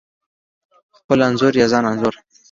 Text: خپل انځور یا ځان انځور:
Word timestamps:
خپل 0.97 1.19
انځور 1.27 1.53
یا 1.61 1.65
ځان 1.71 1.83
انځور: 1.91 2.13